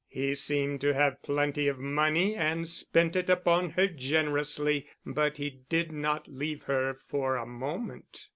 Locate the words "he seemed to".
0.07-0.95